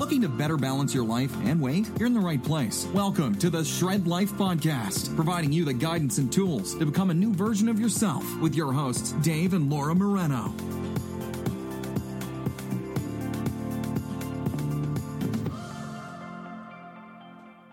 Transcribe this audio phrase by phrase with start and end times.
[0.00, 1.86] Looking to better balance your life and weight?
[1.98, 2.86] You're in the right place.
[2.94, 7.14] Welcome to the Shred Life Podcast, providing you the guidance and tools to become a
[7.14, 10.54] new version of yourself with your hosts, Dave and Laura Moreno.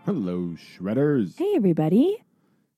[0.06, 1.38] Hello, Shredders.
[1.38, 2.24] Hey, everybody.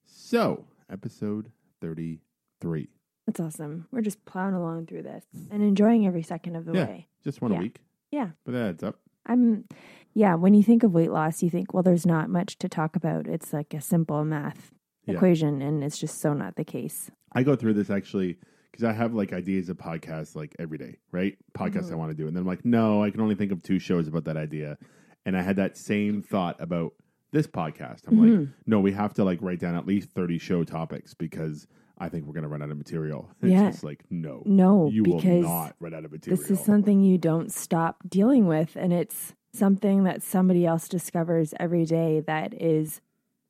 [0.06, 2.90] So, episode 33.
[3.28, 3.88] That's awesome.
[3.92, 7.08] We're just plowing along through this and enjoying every second of the yeah, way.
[7.24, 7.82] just one a week,
[8.12, 8.30] Yeah.
[8.46, 9.00] but that adds up.
[9.30, 9.66] I'm,
[10.14, 12.96] yeah, when you think of weight loss, you think, well, there's not much to talk
[12.96, 13.28] about.
[13.28, 14.72] It's like a simple math
[15.06, 15.16] Yeah.
[15.16, 17.10] equation, and it's just so not the case.
[17.34, 18.38] I go through this actually
[18.72, 21.38] because I have like ideas of podcasts like every day, right?
[21.54, 21.98] Podcasts I Mhm.
[22.00, 22.28] want to do.
[22.28, 24.78] And then I'm like, no, I can only think of two shows about that idea.
[25.26, 26.94] And I had that same thought about
[27.32, 28.08] this podcast.
[28.08, 28.50] I'm like, Mhm.
[28.66, 31.68] no, we have to like write down at least 30 show topics because
[32.00, 33.30] I think we're going to run out of material.
[33.42, 33.72] It's Yeah.
[33.72, 36.42] just like, no, No, you will not run out of material.
[36.42, 41.54] this is something you don't stop dealing with, and it's something that somebody else discovers
[41.60, 43.02] every day that is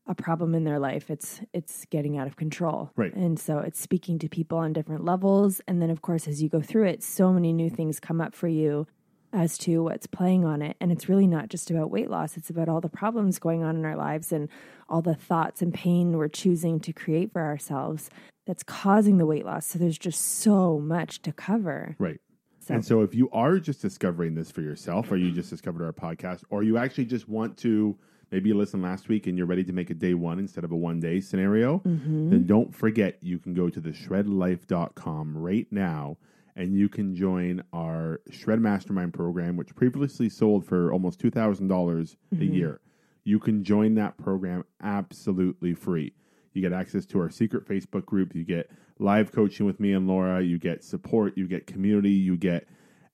[0.08, 1.12] a problem in their life.
[1.12, 2.90] It's it's getting out of control.
[2.96, 3.14] Right.
[3.14, 5.62] And so it's speaking to people on different levels.
[5.68, 8.34] And then of course as you go through it, so many new things come up
[8.34, 8.88] for you
[9.32, 10.76] as to what's playing on it.
[10.82, 12.38] And it's really not just about weight loss.
[12.38, 14.50] It's about all the problems going on in our lives and
[14.88, 18.10] all the thoughts and pain we're choosing to create for ourselves
[18.50, 19.68] that's causing the weight loss.
[19.68, 21.96] So there's just so much to cover.
[22.00, 22.20] right.
[22.62, 25.84] So, And so, if you are just discovering this for yourself, or you just discovered
[25.86, 27.96] our podcast, or you actually just want to,
[28.32, 30.72] maybe you listened last week and you're ready to make a day one instead of
[30.72, 32.32] a one day scenario, Mhm.
[32.32, 36.18] then don't forget you can go to the shredlife.com right now
[36.56, 42.36] and you can join our Shred Mastermind program, which previously sold for almost $2,000 a
[42.36, 42.54] Mhm.
[42.54, 42.82] year.
[43.24, 46.14] You can join that program absolutely free.
[46.54, 48.36] You get access to our secret Facebook group.
[48.36, 50.42] You get live coaching with me and Laura.
[50.42, 51.38] You get support.
[51.38, 52.12] You get community.
[52.12, 52.68] You get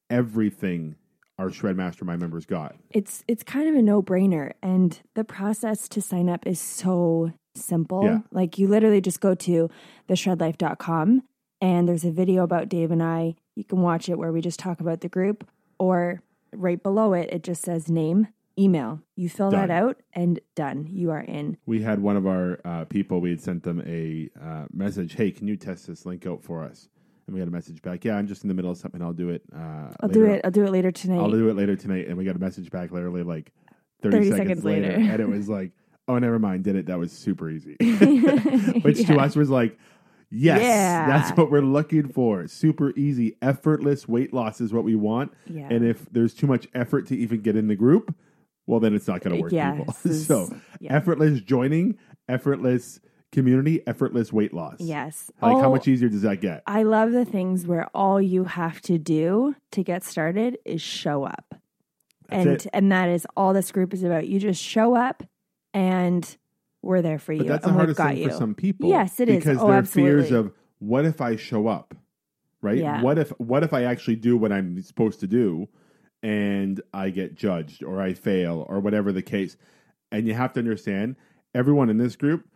[0.10, 0.96] everything
[1.38, 2.76] our Shred Mastermind members got.
[2.92, 8.04] it's it's kind of a no-brainer and the process to sign up is so simple
[8.06, 8.20] Yeah.
[8.32, 9.70] like you literally just go to
[10.08, 11.24] theshredlife.com
[11.62, 14.60] and there's a video about dave and i you can watch it where we just
[14.60, 15.46] talk about the group
[15.80, 16.22] or
[16.54, 18.28] right below it it just says name
[18.58, 22.60] email you fill that out and done you are in We had one of our
[22.64, 26.26] uh, people, we had sent them a uh, message, hey, can you test this link
[26.26, 26.88] out for us?
[27.28, 29.02] And we got a message back, yeah, I'm just in the middle of something.
[29.02, 29.42] I'll do it.
[29.54, 30.36] Uh, i'll do later.
[30.36, 32.08] it i'll do it later tonight I'll do it later tonight.
[32.08, 33.52] And we got a message back literally like
[34.02, 34.88] 30, 30 seconds, seconds later.
[34.98, 35.12] later.
[35.12, 35.72] and it was like,
[36.08, 36.86] oh, never mind, did it.
[36.86, 37.76] That was super easy.
[38.82, 39.78] Which to us was like,
[40.30, 41.08] yes, Yeah.
[41.08, 42.48] that's what we're looking for.
[42.48, 45.34] Super easy, effortless weight loss is what we want.
[45.48, 48.16] yeah And if there's too much effort to even get in the group,
[48.68, 49.96] well, then it's not going to uh, work, Yeah, people.
[50.06, 50.96] is- so, yeah.
[50.96, 53.00] effortless joining, effortless
[53.32, 54.78] community, effortless weight loss.
[54.80, 56.64] yes Like, how much easier does that get?
[56.68, 61.24] I love the things where all you have to do to get started is show
[61.26, 61.56] up.
[62.30, 62.68] That's and it.
[62.74, 64.28] and that is all this group is about.
[64.28, 65.22] You just show up
[65.74, 66.38] and
[66.82, 67.40] we're there for you.
[67.40, 68.30] But that's the and we've hardest got thing you.
[68.30, 68.90] for some people.
[68.90, 69.38] Yes, it is.
[69.44, 71.94] because Oh, there are fears of what if I show up,
[72.62, 72.78] right?
[72.78, 73.02] Yeah.
[73.02, 75.68] What if what if I actually do what I'm supposed to do,
[76.26, 79.58] and I get judged or I fail or whatever the case,
[80.12, 81.18] and you have to understand
[81.54, 82.48] everyone in this group.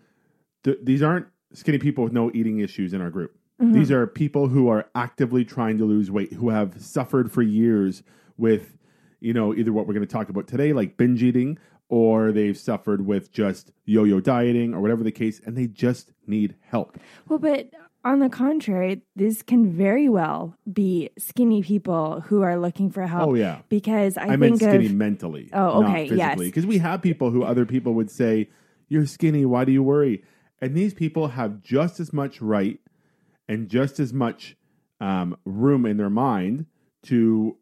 [0.64, 3.38] Th- these aren't skinny people with no eating issues in our group.
[3.62, 3.74] Mhm.
[3.74, 8.02] These are people who are actively trying to lose weight, who have suffered for years
[8.38, 8.76] with,
[9.20, 11.60] you know, either what we're going to talk about today, like binge eating,
[11.90, 16.12] or they've suffered with just yo yo dieting or whatever the case, and they just
[16.26, 16.98] need help.
[17.28, 17.70] Well, but
[18.04, 23.30] on the contrary, this can very well be skinny people who are looking for help.
[23.30, 23.60] Oh, yeah.
[23.68, 25.50] Because I, I, meant think skinny of mentally.
[25.52, 26.10] Oh, okay, yes.
[26.10, 26.48] physically.
[26.48, 28.50] Because we have people who other people would say,
[28.88, 30.24] You're skinny, why do you worry?
[30.62, 32.80] And these people have just as much right
[33.48, 34.56] and just as much
[35.02, 36.66] um, room in their mind
[37.04, 37.58] to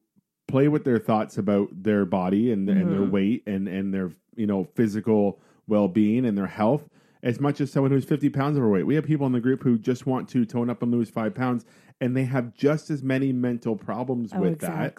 [0.47, 3.11] play with their thoughts about their body and, and their Mhm.
[3.11, 6.87] weight and, and their you know physical well being and their health
[7.27, 8.87] as much as someone who's 50 pounds overweight.
[8.87, 11.35] We have people in the group who just want to tone up and lose five
[11.35, 11.65] pounds,
[11.99, 14.95] and they have just as many mental problems oh, with that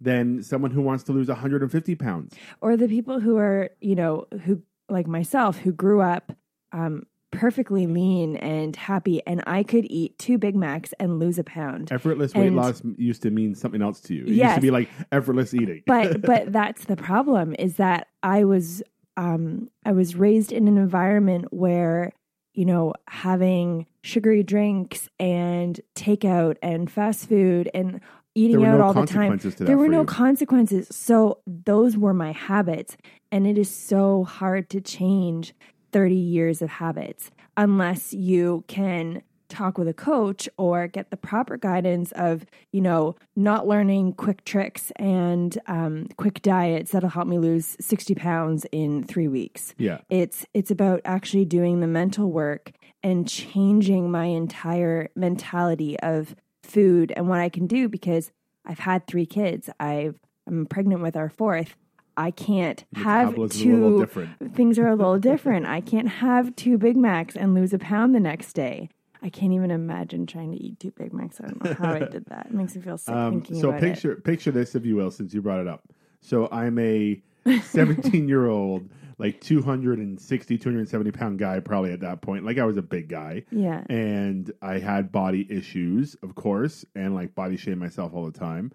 [0.00, 2.36] than someone who wants to lose 150 pounds.
[2.60, 6.32] or the people who are you know who like myself who grew up
[6.70, 11.44] um perfectly lean and happy and i could eat two big macs and lose a
[11.44, 14.24] pound Effortless weight loss used to mean something else to you.
[14.24, 15.82] It used to be like effortless eating.
[15.86, 18.82] but but that's the problem is that i was
[19.16, 22.12] um i was raised in an environment where
[22.54, 28.00] you know having sugary drinks and takeout and fast food and
[28.34, 30.06] eating out no all the time consequences to that there were no you.
[30.06, 32.96] consequences so those were my habits
[33.30, 35.54] and it is so hard to change
[35.92, 41.56] 30 years of habits unless you can talk with a coach or get the proper
[41.56, 47.38] guidance of, you know, not learning quick tricks and um, quick diets that'll help me
[47.38, 49.74] lose 60 pounds in three weeks.
[49.78, 49.98] Yeah.
[50.10, 52.72] It's it's about actually doing the mental work
[53.02, 58.32] and changing my entire mentality of food and what I can do because
[58.64, 59.68] I've had three kids.
[59.80, 61.76] I've I'm pregnant with our fourth.
[62.16, 65.66] I can't have metabolism is a little two things are a little different.
[65.66, 68.90] I can't have two Big Macs and lose a pound the next day.
[69.22, 71.40] I can't even imagine trying to eat two Big Macs.
[71.40, 72.46] I don't know how I did that.
[72.46, 73.86] It makes me feel sick Um, thinking so about it.
[73.92, 75.82] picture picture this, if you will, since you brought it up.
[76.20, 77.22] So I'm a
[77.62, 78.88] 17 year old,
[79.18, 82.44] like 260, 270 pound guy, probably at that point.
[82.44, 83.44] Like I was a big guy.
[83.50, 83.84] Yeah.
[83.88, 88.72] And I had body issues, of course, and like body shame myself all the time.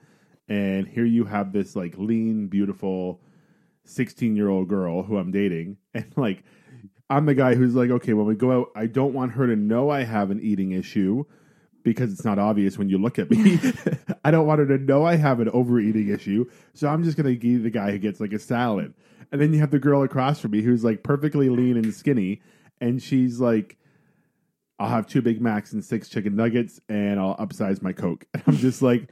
[0.49, 3.21] And here you have this like lean, beautiful
[3.85, 5.77] 16 year old girl who I'm dating.
[5.93, 6.43] And like,
[7.09, 9.55] I'm the guy who's like, okay, when we go out, I don't want her to
[9.55, 11.25] know I have an eating issue
[11.83, 13.59] because it's not obvious when you look at me.
[14.25, 16.49] I don't want her to know I have an overeating issue.
[16.73, 18.93] So I'm just going to be the guy who gets like a salad.
[19.31, 22.41] And then you have the girl across from me who's like perfectly lean and skinny.
[22.81, 23.77] And she's like,
[24.79, 28.25] I'll have two Big Macs and six chicken nuggets and I'll upsize my Coke.
[28.33, 29.09] And I'm just like,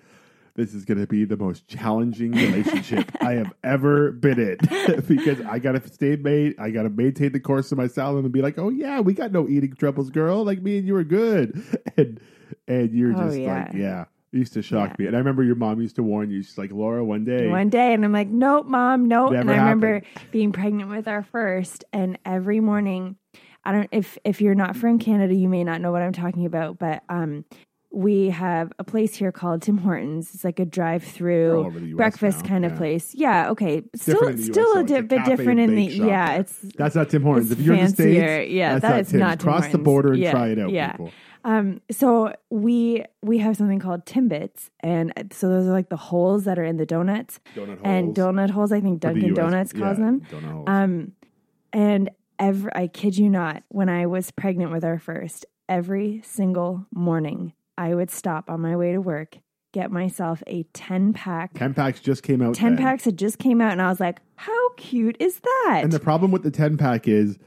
[0.55, 4.57] this is going to be the most challenging relationship I have ever been in
[5.07, 6.55] because I got to stay made.
[6.59, 9.13] I got to maintain the course of my salad and be like, oh yeah, we
[9.13, 10.43] got no eating troubles, girl.
[10.45, 11.61] Like me and you are good.
[11.97, 12.19] And
[12.67, 13.63] and you're Oh, just yeah.
[13.65, 14.05] like, yeah.
[14.33, 14.95] It used to shock Yeah.
[14.99, 15.07] me.
[15.07, 16.43] And I remember your mom used to warn you.
[16.43, 17.47] She's like, Laura, one day.
[17.47, 19.31] One day, and I'm like, nope, mom, nope.
[19.31, 20.01] and Never I remember
[20.31, 23.15] being pregnant with our first, and every morning,
[23.63, 26.45] I don't if if you're not from Canada, you may not know what I'm talking
[26.45, 27.45] about, but um,
[27.95, 30.35] we have a place here called Tim Hortons.
[30.35, 33.15] It's like a drive-through US breakfast now, kind of place.
[33.15, 36.33] Yeah, okay, still US, still a It's di- a bit different in the shop yeah.
[36.33, 37.51] It's That's not Tim Hortons.
[37.51, 37.91] If you're in the.
[37.91, 39.19] States, Yeah, that's that not is Tim's.
[39.21, 40.91] not Tim Cross the border and Yeah, try it out, yeah.
[40.91, 41.11] people.
[41.45, 46.43] Um, so we we have something called Timbits, and so those are like the holes
[46.45, 48.71] that are in the donuts Donut and donut holes.
[48.71, 50.21] I think Dunkin' Donuts calls Yeah, them.
[50.31, 50.65] Donut holes.
[50.67, 51.11] Um,
[51.71, 52.09] and
[52.39, 57.53] every I kid you not, when I was pregnant with our first, every single morning
[57.77, 59.37] I would stop on my way to work,
[59.73, 61.53] get myself a ten pack.
[61.53, 62.55] 10 packs just came out.
[62.55, 62.83] 10 then.
[62.83, 65.99] packs had just came out, and I was like, "How cute is that?" And the
[65.99, 67.37] problem with the 10 pack is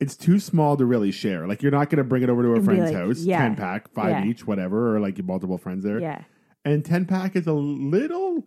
[0.00, 1.46] it's too small to really share.
[1.46, 3.56] Like you're not going to bring it over to a friend's like, house, yeah, 10
[3.56, 4.24] pack, five yeah.
[4.24, 6.00] each, whatever, or like multiple friends there.
[6.00, 6.22] yeah,
[6.64, 8.46] And 10 pack is a little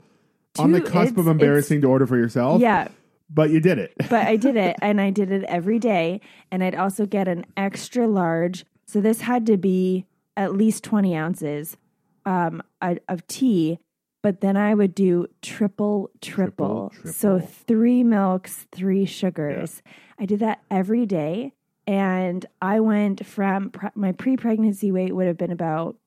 [0.58, 2.62] on the cusp of embarrassing to order for yourself.
[2.62, 2.88] yeah.
[3.34, 3.94] But you did it.
[4.10, 6.20] but I did it and I did it every day.
[6.52, 8.66] And I'd also get an extra large.
[8.86, 10.06] So this had to be
[10.38, 11.78] at least 20 ounces
[12.26, 13.80] um, of tea.
[14.24, 16.92] But then I would do triple, triple.
[16.94, 19.82] Triple, So three milks, three sugars.
[20.20, 21.54] I did that every day.
[21.88, 25.98] And I went from pre- my pre pregnancy weight would have been about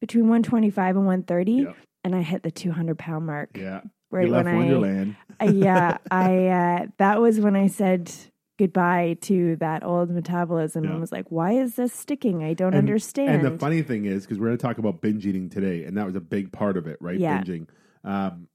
[0.00, 1.52] between 125 and 130.
[1.52, 1.76] Yep.
[2.02, 3.50] And I hit the 200 pound mark.
[3.56, 3.82] Yeah.
[4.10, 8.12] Right you left when I, uh, yeah, I uh, that was when I said
[8.60, 10.90] goodbye to that old metabolism Yeah.
[10.90, 12.44] and was like, why is this sticking?
[12.44, 13.30] I don't And- understand.
[13.30, 15.96] And the funny thing is, because we're going to talk about binge eating today, and
[15.96, 17.18] that was a big part of it, right?
[17.18, 17.42] Yeah.
[17.42, 17.66] Binging.
[18.04, 18.48] Um,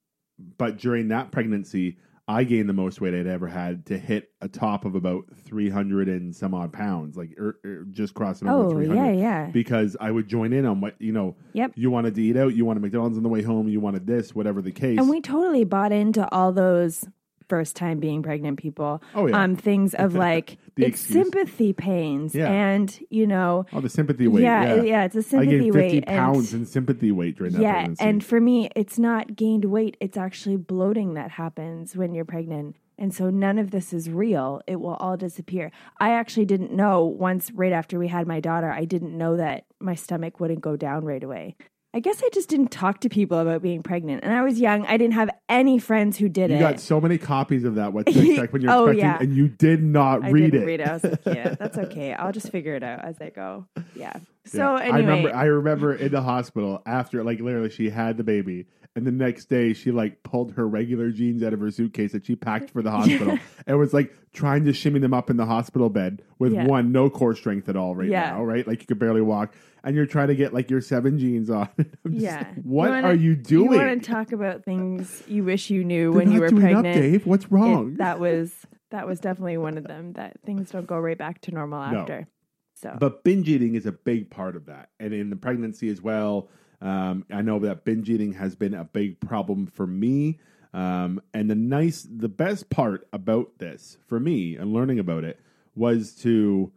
[0.57, 1.97] but during that pregnancy,
[2.27, 6.07] I gained the most weight I'd ever had to hit a top of about 300
[6.07, 8.95] and some odd pounds, like er, er, just crossing over oh 300.
[8.95, 11.71] yeah, yeah, Because I would join in on what, you know, yep.
[11.75, 14.33] you wanted to eat out, you wanted McDonald's on the way home, you wanted this,
[14.33, 14.97] whatever the case.
[14.99, 17.05] And we totally bought into all those
[17.47, 19.01] first time being pregnant people.
[19.13, 19.41] Oh, yeah.
[19.41, 21.23] Um, things of like The it's excuse.
[21.31, 22.51] sympathy pains Yeah.
[22.51, 24.43] and you know, oh, the sympathy weight.
[24.43, 24.81] yeah, Yeah.
[24.83, 27.61] yeah, it's a sympathy I gained 50 weight pounds and in sympathy weight during that
[27.61, 28.03] yeah, pregnancy.
[28.03, 32.75] and for me, it's not gained weight; it's actually bloating that happens when you're pregnant.
[32.97, 34.61] And so none of this is real.
[34.67, 35.69] It will all disappear.
[35.99, 39.65] I actually didn't know once right after we had my daughter, I didn't know that
[39.81, 41.55] my stomach wouldn't go down right away.
[41.95, 44.25] I guess I just didn't talk to people about being pregnant.
[44.25, 44.85] And I was young.
[44.85, 46.59] I didn't have any friends who did you it.
[46.59, 49.17] You got so many copies of that, what to expect when you're Oh, expecting, yeah.
[49.21, 50.65] and you did not I read didn't it.
[50.65, 50.87] read it.
[50.89, 52.13] I was like, yeah, that's okay.
[52.13, 53.65] I'll just figure it out as I go.
[53.95, 54.11] Yeah.
[54.45, 54.83] So Yeah.
[54.83, 58.67] anyway, I remember I remember in the hospital after like literally she had the baby
[58.95, 62.25] and the next day she like pulled her regular jeans out of her suitcase that
[62.25, 63.37] she packed for the hospital
[63.67, 66.65] and was like trying to shimmy them up in the hospital bed with Yeah.
[66.65, 68.31] one no core strength at all right Yeah.
[68.31, 71.17] now right like you could barely walk and you're trying to get like your seven
[71.19, 71.67] jeans on
[72.09, 72.37] yeah.
[72.37, 75.83] like, what wanna- are you doing You want to talk about things you wish you
[75.83, 76.87] knew They're when you were pregnant?
[76.87, 78.53] up, Dave what's It- wrong that was
[78.91, 80.13] that was definitely one of them.
[80.13, 81.99] That things don't go right back to normal No.
[82.01, 82.27] after.
[82.75, 84.89] So But binge eating is a big part of that.
[84.99, 86.49] And in the pregnancy as well,
[86.81, 90.39] um, I know that binge eating has been a big problem for me.
[90.73, 95.39] Um, and the nice, the best part about this for me and learning about it
[95.73, 96.71] was to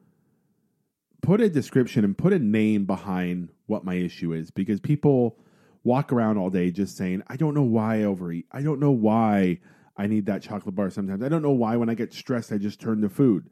[1.20, 5.36] put a description and put a name behind what my issue is because people
[5.82, 8.46] walk around all day just saying, I don't know why I overeat.
[8.52, 9.58] I don't know why
[9.96, 11.22] I need that chocolate bar sometimes.
[11.24, 13.50] I don't know why when I get stressed, I just turn to food.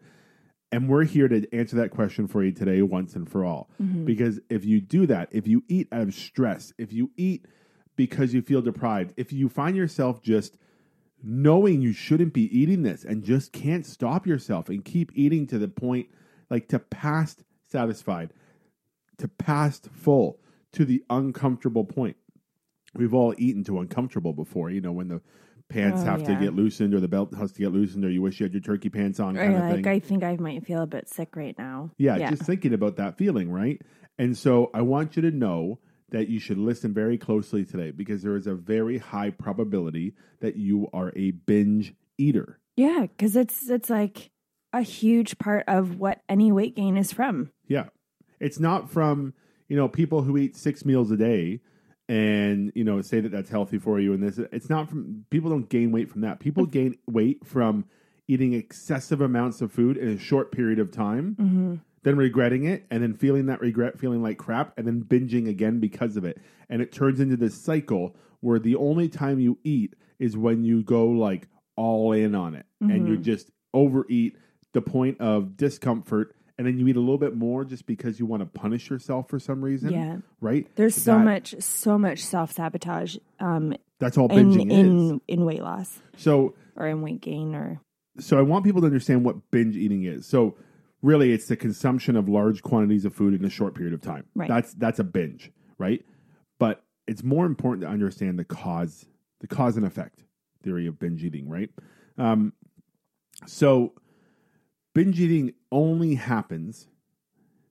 [0.72, 3.70] And we're here to answer that question for you today once and for all.
[3.80, 4.04] Mm-hmm.
[4.04, 7.46] Because if you do that, if you eat out of stress, if you eat
[7.94, 10.56] because you feel deprived, if you find yourself just
[11.22, 15.58] knowing you shouldn't be eating this and just can't stop yourself and keep eating to
[15.58, 16.08] the point
[16.50, 18.32] like to past satisfied,
[19.18, 20.38] to past full,
[20.72, 22.16] to the uncomfortable point.
[22.94, 25.20] We've all eaten to uncomfortable before, you know, when the
[25.68, 28.22] pants Oh, have to get loosened or the belt has to get loosened or you
[28.22, 29.88] wish you had your turkey pants on Or of like, thing.
[29.88, 31.90] I think I might feel a bit sick right now.
[31.98, 33.80] Yeah, just thinking about that feeling, right?
[34.18, 35.78] And so I want you to know
[36.10, 40.56] that you should listen very closely today because there is a very high probability that
[40.56, 42.60] you are a binge eater.
[42.76, 44.30] Yeah, because it's it's like
[44.72, 47.50] a huge part of what any weight gain is from.
[47.66, 47.86] Yeah.
[48.38, 49.34] It's not from,
[49.68, 51.60] you know, people who eat six meals a day
[52.08, 55.50] and, you know, say that that's healthy for you and this it's not from people
[55.50, 56.38] don't gain weight from that.
[56.40, 57.84] People gain weight from
[58.28, 61.36] eating excessive amounts of food in a short period of time.
[61.40, 61.74] Mm-hmm.
[62.02, 65.80] then regretting it and then feeling that regret, feeling like crap, and then binging again
[65.80, 66.38] because of it.
[66.68, 70.84] And it turns into this cycle where the only time you eat is when you
[70.84, 73.22] go like all in on it and you mm-hmm.
[73.22, 74.36] just overeat
[74.72, 76.35] the point of discomfort.
[76.58, 79.28] And then you eat a little bit more just because you want to punish yourself
[79.28, 79.92] for some reason.
[79.92, 80.16] Yeah.
[80.40, 80.66] Right?
[80.76, 84.78] There's so That- much so much self sabotage um, That's all in binging is.
[84.78, 87.80] in in weight loss So or in weight gain or
[88.18, 90.24] so I want people to understand what binge eating is.
[90.26, 90.56] So
[91.02, 94.24] really it's the consumption of large quantities of food in a short period of time.
[94.34, 94.48] Right.
[94.48, 96.02] That's that's a binge, right?
[96.58, 99.04] But it's more important to understand the cause,
[99.40, 100.24] the cause and effect
[100.64, 101.68] theory of binge eating, right?
[102.16, 102.54] Um,
[103.46, 103.92] so
[104.96, 106.88] binge eating only happens.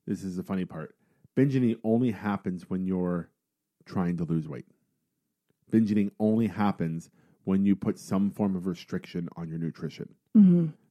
[0.06, 0.94] This is the funny part.
[1.34, 3.28] Binge eating only happens when you're
[3.84, 4.66] trying to lose weight.
[5.68, 7.10] Binge eating only happens
[7.42, 10.14] when you put some form of restriction on your nutrition,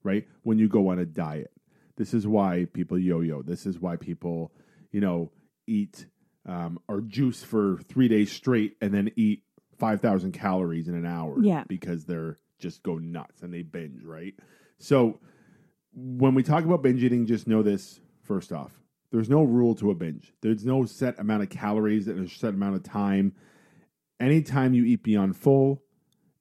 [0.04, 0.28] right?
[0.44, 1.52] When you go on a diet.
[1.96, 3.42] This is why people yo yo.
[3.42, 4.52] This is why people,
[4.92, 5.32] you know,
[5.68, 6.06] eat
[6.46, 9.44] um, or juice for three days straight and then eat
[9.80, 11.64] 5,000 calories in an hour Yeah.
[11.68, 14.34] because they're just go nuts and they binge, right?
[14.80, 15.20] So
[15.96, 18.82] when we talk about binge eating, just know this first off.
[19.12, 20.34] There's no rule to a binge.
[20.42, 23.34] There's no set amount of calories and a set amount of time.
[24.20, 25.84] Anytime you eat beyond full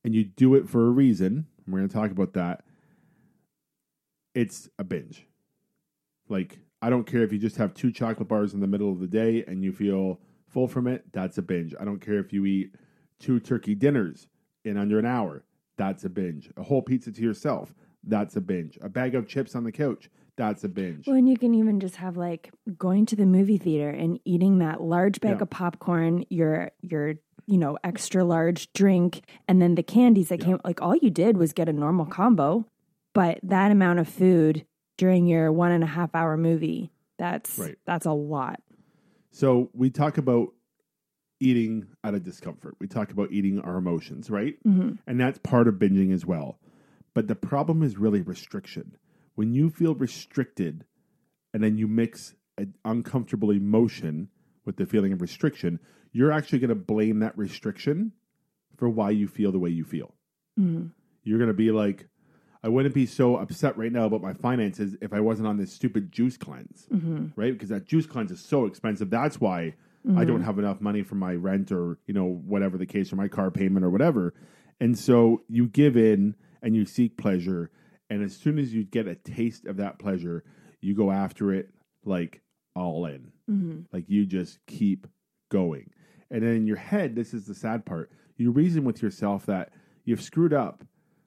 [0.03, 2.65] and you do it for a reason, we're going to talk about that,
[4.35, 5.27] it's a binge.
[6.29, 8.99] Like, I don't care if you just have two chocolate bars in the middle of
[8.99, 11.75] the day and you feel full from it, that's a binge.
[11.81, 12.75] I don't care if you eat
[13.21, 14.27] two turkey dinners
[14.65, 15.45] in under an hour,
[15.77, 16.51] that's a binge.
[16.57, 17.75] A whole pizza to yourself,
[18.07, 18.79] that's a binge.
[18.83, 21.07] A bag of chips on the couch, that's a binge.
[21.07, 24.59] Well, and you can even just have like going to the movie theater and eating
[24.59, 25.43] that large bag Yeah.
[25.43, 27.15] of popcorn, your your
[27.47, 30.61] you know extra large drink, and then the candies that came.
[30.65, 32.67] Like all you did was get a normal combo,
[33.13, 34.65] but that amount of food
[34.97, 37.77] during your one and a half hour movie, that's Right.
[37.85, 38.61] that's a lot.
[39.31, 40.49] So we talk about
[41.41, 42.75] eating out of discomfort.
[42.81, 44.57] We talk about eating our emotions, right?
[44.67, 44.93] Mm-hmm.
[45.07, 46.59] And that's part of binging as well.
[47.15, 48.97] But the problem is really restriction.
[49.37, 50.85] When you feel restricted
[51.53, 54.29] and then you mix an uncomfortable emotion
[54.65, 55.79] with the feeling of restriction,
[56.13, 58.13] you're actually going to blame that restriction
[58.77, 60.15] for why you feel the way you feel.
[60.59, 60.89] Mm-hmm.
[61.23, 62.09] You're going to be like,
[62.63, 65.73] I wouldn't be so upset right now about my finances if I wasn't on this
[65.73, 67.27] stupid juice cleanse, mm-hmm.
[67.37, 67.53] right?
[67.53, 69.11] Because that juice cleanse is so expensive.
[69.11, 70.27] That's why I mm-hmm.
[70.27, 73.29] don't have enough money for my rent or you know whatever the case or my
[73.29, 74.35] car payment or whatever.
[74.81, 77.71] And so you give in and you seek pleasure,
[78.11, 80.43] and as soon as you get a taste of that pleasure,
[80.81, 81.71] you go after it
[82.05, 82.41] like
[82.75, 83.31] all in.
[83.49, 83.81] Mm-hmm.
[83.93, 85.07] Like you just keep
[85.51, 85.91] going.
[86.31, 88.11] And then in your head, this is the sad part.
[88.37, 89.73] You reason with yourself that
[90.05, 90.83] you've screwed up.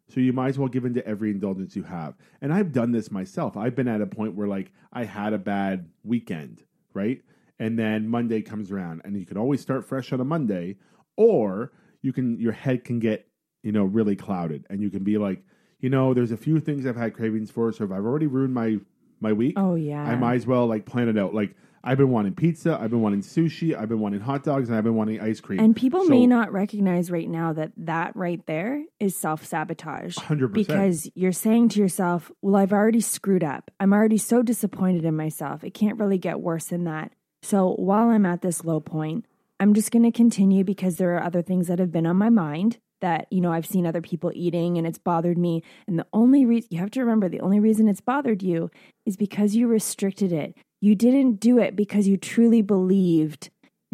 [0.09, 2.15] So you might as well give in to every indulgence you have.
[2.41, 3.57] And I've done this myself.
[3.57, 6.63] I've been at a point where like I had a bad weekend,
[6.93, 7.21] right?
[7.59, 10.77] And then Monday comes around and you can always start fresh on a Monday
[11.15, 13.27] or you can your head can get,
[13.63, 15.43] you know, really clouded and you can be like,
[15.79, 18.53] you know, there's a few things I've had cravings for, so if I've already ruined
[18.53, 18.77] my
[19.19, 21.33] my week, Oh yeah, I might as well like plan it out.
[21.33, 24.77] Like I've been wanting pizza, I've been wanting sushi, I've been wanting hot dogs, and
[24.77, 25.59] I've been wanting ice cream.
[25.59, 30.17] And people So- may not recognize right now that that right there is self sabotage.
[30.17, 30.53] 100%.
[30.53, 33.71] Because you're saying to yourself, well, I've already screwed up.
[33.79, 35.63] I'm already so disappointed in myself.
[35.63, 37.11] It can't really get worse than that.
[37.41, 39.25] So while I'm at this low point,
[39.59, 42.29] I'm just going to continue because there are other things that have been on my
[42.29, 45.63] mind that, you know, I've seen other people eating and it's bothered me.
[45.87, 48.69] And the only reason you have to remember the only reason it's bothered you
[49.05, 50.55] is because you restricted it.
[50.81, 53.49] You didn't do it because you truly believed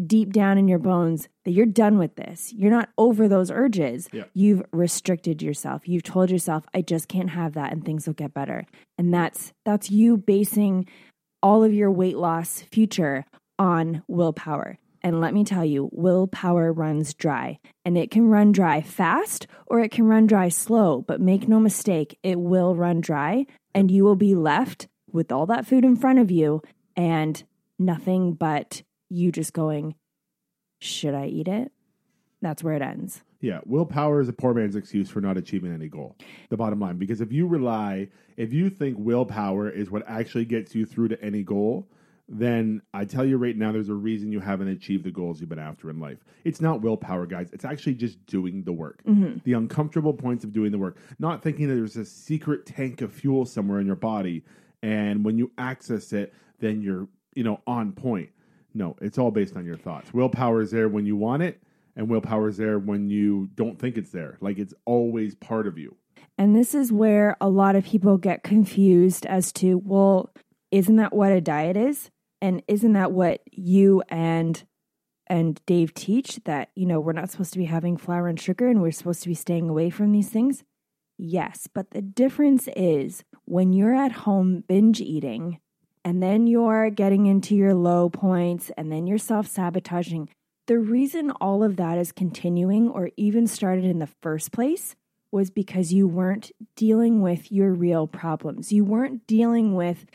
[0.05, 2.51] deep down in your bones that you're done with this.
[2.53, 4.09] You're not over those urges.
[4.11, 4.23] Yeah.
[4.33, 5.87] You've restricted yourself.
[5.87, 8.65] You've told yourself I just can't have that and things will get better.
[8.97, 10.87] And that's that's you basing
[11.41, 13.25] all of your weight loss future
[13.59, 14.79] on willpower.
[15.03, 17.59] And let me tell you, willpower runs dry.
[17.83, 21.01] And it can run dry fast or it can run dry slow.
[21.01, 23.45] But make no mistake, it will run dry.
[23.75, 26.61] And you will be left with all that food in front of you
[26.95, 27.43] and
[27.77, 29.95] nothing but you just going,
[30.79, 31.71] Should I eat it?
[32.41, 33.23] That's where it ends.
[33.39, 36.15] Yeah, willpower is a poor man's excuse for not achieving any goal.
[36.49, 38.07] The bottom line, because if you rely,
[38.37, 41.89] if you think willpower is what actually gets you through to any goal,
[42.27, 45.49] then I tell you right now, there's a reason you haven't achieved the goals you've
[45.49, 46.19] been after in life.
[46.43, 47.49] It's not willpower, guys.
[47.51, 49.03] It's actually just doing the work.
[49.05, 49.39] Mm-hmm.
[49.43, 53.11] The uncomfortable points of doing the work, not thinking that there's a secret tank of
[53.11, 54.43] fuel somewhere in your body,
[54.81, 58.29] and when you access it, then you're you know on point.
[58.73, 60.13] No, it's all based on your thoughts.
[60.13, 61.61] Willpower is there when you want it,
[61.95, 64.37] and willpower is there when you don't think it's there.
[64.41, 65.95] Like it's always part of you.
[66.37, 70.31] And this is where a lot of people get confused as to, well,
[70.73, 72.09] isn't that what a diet is?
[72.41, 74.61] And isn't that what you and
[75.27, 78.67] and Dave teach that, you know, we're not supposed to be having flour and sugar
[78.67, 80.63] and we're supposed to be staying away from these things?
[81.17, 85.59] Yes, but the difference is when you're at home binge eating
[86.03, 90.27] and then you're getting into your low points and then you're self-sabotaging,
[90.65, 94.95] the reason all of that is continuing or even started in the first place
[95.31, 98.73] was because you weren't dealing with your real problems.
[98.73, 100.05] You weren't dealing with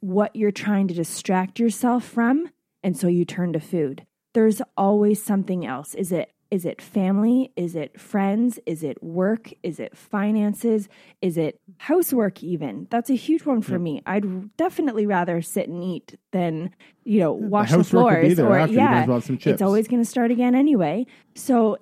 [0.00, 2.50] what you're trying to distract yourself from,
[2.82, 4.06] and so you turn to food.
[4.34, 5.94] There's always something else.
[5.94, 7.52] Is it is it family?
[7.56, 8.60] Is it friends?
[8.66, 9.52] Is it work?
[9.62, 10.88] Is it finances?
[11.20, 12.86] Is it housework even?
[12.90, 14.00] That's a huge one for me.
[14.06, 16.70] I'd definitely rather sit and eat than,
[17.04, 18.74] you know, wash the, be floors or after.
[18.74, 19.02] Yeah.
[19.02, 19.54] as well some chips.
[19.54, 21.06] It's always going to start again anyway.
[21.34, 21.78] So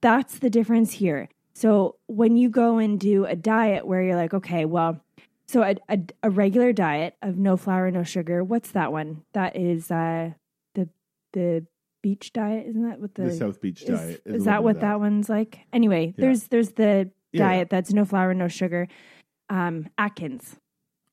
[0.00, 1.28] that's the difference here.
[1.54, 5.00] So when you go and do a diet where you're like, okay, well,
[5.48, 8.42] so a, a, a regular diet of no flour, no sugar.
[8.44, 9.22] What's that one?
[9.32, 10.32] That is uh,
[10.74, 10.88] the
[11.32, 11.66] the
[12.02, 14.22] beach diet, isn't that what the, The South Beach is, diet.
[14.24, 15.60] Is, a that what bit that one's like?
[15.72, 16.26] Anyway, Yeah.
[16.26, 17.48] there's there's the Yeah.
[17.48, 18.88] diet that's no flour, no sugar.
[19.48, 20.56] Um, Atkins.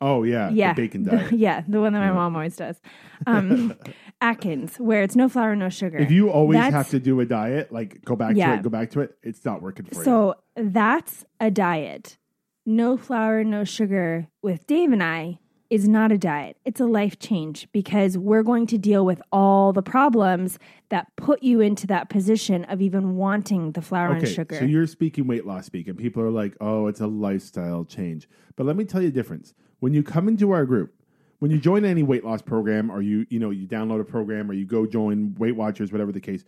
[0.02, 1.32] Oh yeah, yeah, the bacon the- diet.
[1.48, 2.14] yeah, the one that my Yeah.
[2.14, 2.82] mom always does.
[3.26, 3.76] Um,
[4.22, 5.98] Atkins, where it's no flour, no sugar.
[5.98, 8.54] If you always That's- have to do a diet, like go back Yeah.
[8.54, 10.04] to it, go back to it, it's not working for you.
[10.04, 12.18] So that's a diet.
[12.66, 16.56] No flour, no sugar with Dave and I is not a diet.
[16.66, 21.42] It's a life change because we're going to deal with all the problems that put
[21.42, 24.56] you into that position of even wanting the flour and sugar.
[24.56, 28.30] so you're speaking weight loss speak, and people are like, "Oh, it's a lifestyle change."
[28.56, 29.56] But let me tell you the difference.
[29.80, 30.94] When you come into our group,
[31.40, 34.52] when you join any weight loss program, or you you know you download a program,
[34.52, 36.46] or you go join Weight Watchers, whatever the case,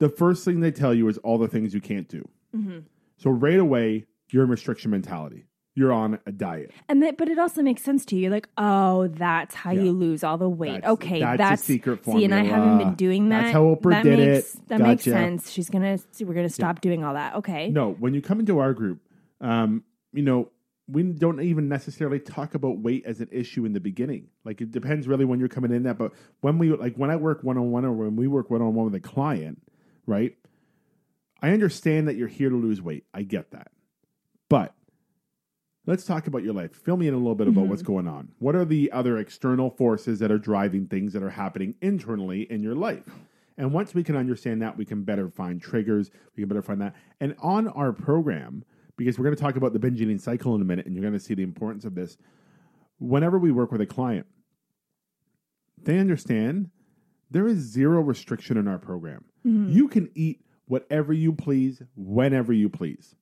[0.00, 2.28] the first thing they tell you is all the things you can't do.
[2.54, 2.78] Mm-hmm.
[3.16, 5.46] So right away, you're in restriction mentality.
[5.78, 6.70] You're on a diet.
[6.88, 8.22] and that, but it also makes sense to you.
[8.22, 9.82] You're like, oh, that's how Yeah.
[9.82, 10.70] you lose all the weight.
[10.72, 13.42] That's- okay, that's a that's, secret See, and I haven't been doing that.
[13.42, 14.68] That's how Oprah that did makes, it.
[14.68, 15.50] That makes sense.
[15.50, 15.98] She's gonna.
[16.18, 17.34] We're gonna stop doing all that.
[17.36, 17.68] Okay.
[17.68, 19.00] No, when you come into our group,
[19.42, 19.84] um,
[20.14, 20.48] you know,
[20.88, 24.28] we don't even necessarily talk about weight as an issue in the beginning.
[24.44, 25.98] Like it depends really when you're coming in that.
[25.98, 28.62] But when we like when I work one on one or when we work one
[28.62, 29.60] on one with a client,
[30.06, 30.34] right?
[31.42, 33.04] I understand that you're here to lose weight.
[33.12, 33.68] I get that.
[34.48, 34.74] But
[35.86, 36.74] let's talk about your life.
[36.74, 37.70] Fill me in a little bit about mm-hmm.
[37.70, 38.32] what's going on.
[38.38, 42.62] What are the other external forces that are driving things that are happening internally in
[42.62, 43.04] your life?
[43.58, 46.10] And once we can understand that, we can better find triggers.
[46.36, 46.94] We can better find that.
[47.20, 48.64] And on our program,
[48.96, 51.02] because we're going to talk about the binge eating cycle in a minute, and you're
[51.02, 52.16] going to see the importance of this.
[52.98, 54.26] Whenever we work with a client,
[55.82, 56.70] they understand
[57.30, 59.24] there is zero restriction in our program.
[59.46, 59.72] Mm-hmm.
[59.72, 63.14] You can eat whatever you please, whenever you please.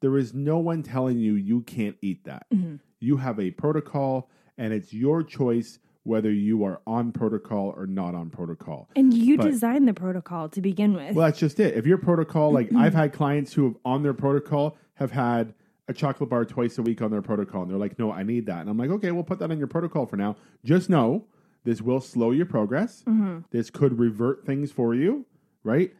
[0.00, 2.46] There is no one telling you you can't eat that.
[2.52, 2.76] Mm-hmm.
[3.00, 8.14] You have a protocol, and it's your choice whether you are on protocol or not
[8.14, 8.88] on protocol.
[8.94, 11.16] And you But- designed the protocol to begin with.
[11.16, 11.76] Well, that's just it.
[11.76, 12.96] If your protocol, like I've mm-hmm.
[12.96, 15.52] had clients who have on their protocol have had
[15.88, 18.46] a chocolate bar twice a week on their protocol, and they're like, "No, I need
[18.46, 20.36] that." And I'm like, "Okay, we'll put that on your protocol for now.
[20.64, 21.24] Just know
[21.64, 23.02] this will slow your progress.
[23.06, 23.40] Mm-hmm.
[23.50, 25.26] This could revert things for you,
[25.64, 25.92] right?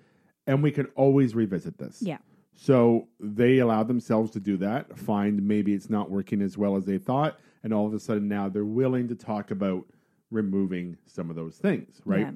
[0.47, 2.19] And we can always revisit this." yeah.
[2.57, 6.87] So they allowed themselves to do that, find maybe it's not working as well as
[6.87, 9.85] they thought, and all of a sudden now they're willing to talk about
[10.31, 12.21] removing some of those things, right?
[12.21, 12.33] Yeah.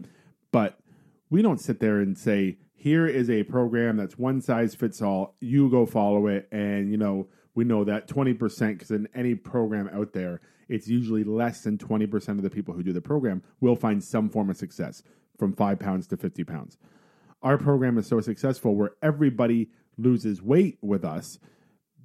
[0.53, 0.79] But
[1.31, 5.37] we don't sit there and say, here is a program that's one size fits all,
[5.41, 9.89] you go follow it, and you know, we know that 20% because in any program
[9.93, 13.75] out there, it's usually less than 20% of the people who do the program will
[13.75, 15.03] find some form of success
[15.39, 16.79] from five pounds to 50 pounds.
[17.43, 19.71] Our program is so successful where everybody
[20.03, 21.39] loses weight with us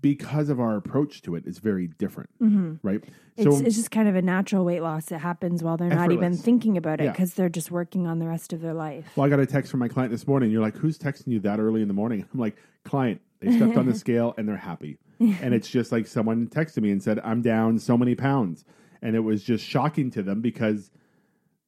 [0.02, 2.76] because of our approach to it is very different, mm-hmm.
[2.84, 3.04] right?
[3.38, 5.12] It's, it's just kind of a natural weight loss.
[5.12, 7.12] It happens while they're not even thinking about it Yeah.
[7.12, 9.08] because they're just working on the rest of their life.
[9.16, 10.52] Well, I got a text from my client this morning.
[10.52, 12.24] You're like, who's texting you that early in the morning?
[12.34, 15.00] I'm like, client, they stepped on the scale and they're happy.
[15.20, 18.64] and it's just like someone texted me and said, I'm down so many pounds.
[19.02, 20.92] And it was just shocking to them because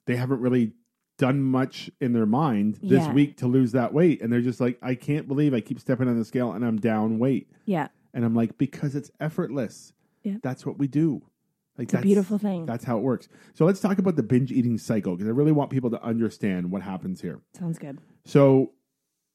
[0.05, 0.73] they haven't really
[1.17, 3.13] done much in their mind this Yeah.
[3.13, 4.21] week to lose that weight.
[4.21, 6.77] And they're just like, I can't believe I keep stepping on the scale and I'm
[6.77, 7.49] down weight.
[7.65, 7.87] Yeah.
[8.13, 9.93] And I'm like, because it's effortless.
[10.23, 10.37] Yeah.
[10.43, 11.23] That's what we do.
[11.77, 12.65] Like It's a beautiful thing.
[12.65, 13.29] That's how it works.
[13.53, 16.71] So let's talk about the binge eating cycle because I really want people to understand
[16.71, 17.41] what happens here.
[17.57, 17.99] Sounds good.
[18.25, 18.71] So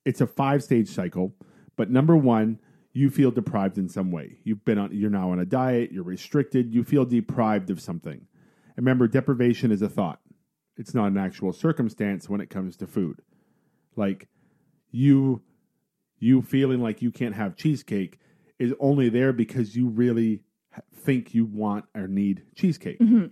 [0.05, 1.35] it's a five stage cycle,
[1.77, 2.59] but number one,
[2.93, 4.39] you feel deprived in some way.
[4.45, 8.27] You've been on, you're now on a diet, you're restricted, you feel deprived of something.
[8.77, 10.21] And remember, deprivation is a thought.
[10.77, 13.21] It's not an actual circumstance when it comes to food.
[13.97, 14.29] Like
[14.91, 15.43] you,
[16.19, 18.19] you feeling like you can't have cheesecake
[18.59, 20.43] is only there because you really
[20.95, 22.99] think you want or need cheesecake.
[23.01, 23.27] Mm-hmm.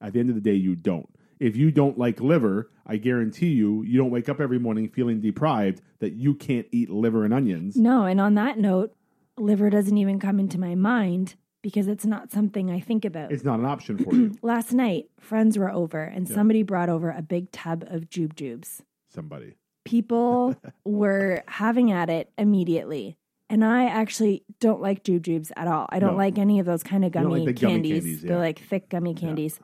[0.00, 1.08] At the end of the day, you don't.
[1.38, 5.20] If you don't like liver, I guarantee you, you don't wake up every morning feeling
[5.20, 7.76] deprived that you can't eat liver and onions.
[7.76, 8.94] No, and on that note,
[9.36, 11.34] liver doesn't even come into my mind
[11.66, 13.32] because it's not something I think about.
[13.32, 14.38] It's not an option for you.
[14.42, 18.82] Last night, friends were over and somebody brought over a big tub of jube jubes.
[19.12, 19.54] Somebody.
[19.84, 23.16] People were having at it immediately.
[23.50, 25.86] And I actually don't like jube jubes at all.
[25.88, 26.16] I don't No.
[26.18, 27.92] like any of those kind of gummy, like the gummy candies.
[28.04, 28.28] candies, yeah.
[28.28, 29.58] They're like thick gummy candies.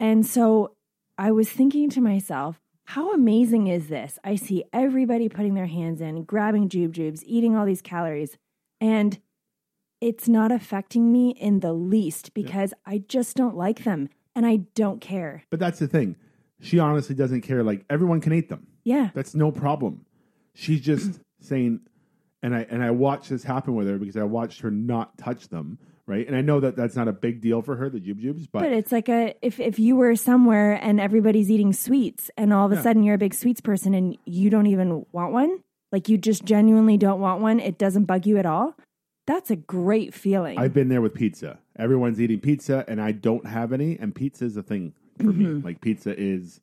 [0.00, 0.72] And so
[1.16, 4.18] I was thinking to myself, how amazing is this?
[4.24, 8.36] I see everybody putting their hands in, grabbing jube jubes, eating all these calories,
[8.80, 9.20] and
[10.04, 14.56] it's not affecting me in the least because I just don't like them and I
[14.74, 15.44] don't care.
[15.50, 16.16] But that's the thing.
[16.60, 17.62] She honestly doesn't care.
[17.62, 18.66] Like everyone can eat them.
[18.84, 19.10] Yeah.
[19.14, 20.04] That's no problem.
[20.54, 21.80] She's just saying,
[22.42, 25.48] and I and I watched this happen with her because I watched her not touch
[25.48, 26.26] them, right?
[26.26, 28.60] And I know that that's not a big deal for her, the jube jubes, but,
[28.60, 32.66] But it's like a if if you were somewhere and everybody's eating sweets and all
[32.66, 32.82] of a Yeah.
[32.82, 35.60] sudden you're a big sweets person and you don't even want one,
[35.92, 38.74] like you just genuinely don't want one, it doesn't bug you at all.
[39.26, 40.58] That's a great feeling.
[40.58, 41.58] I've been there with pizza.
[41.78, 43.98] Everyone's eating pizza, and I don't have any.
[43.98, 45.44] And pizza is a thing for me.
[45.46, 45.66] Mm-hmm.
[45.66, 46.60] Like pizza is,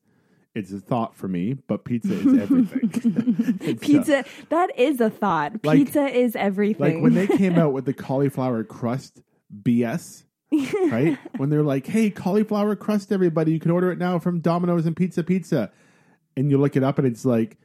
[0.54, 3.58] it's a thought for me, but pizza is everything.
[3.62, 5.63] It's, uh, Pizza, that is a thought.
[5.63, 6.95] Like- Pizza is everything.
[6.95, 9.21] like when they came out with the cauliflower crust
[9.63, 11.17] BS, right?
[11.38, 13.54] When they're like, "Hey, cauliflower crust, everybody!
[13.54, 15.71] You can order it now from Domino's and Pizza Pizza,"
[16.36, 17.58] and you look it up, and it's like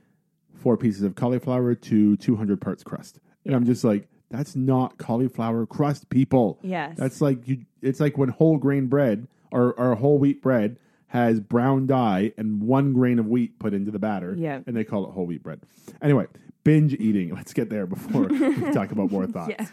[0.55, 4.99] four pieces of cauliflower to two hundred parts crust, and I'm just like, "That's not
[4.99, 6.97] cauliflower crust, people." Yes.
[6.99, 7.65] that's like you.
[7.83, 12.61] It's like when whole grain bread or, or whole wheat bread has brown dye and
[12.63, 14.61] one grain of wheat put into the batter, Yeah.
[14.67, 15.61] and they call it whole wheat bread.
[16.03, 16.27] Anyway,
[16.65, 17.31] binge eating.
[17.35, 18.39] Let's get there before we
[18.73, 19.55] talk about more thoughts.
[19.59, 19.67] Yeah.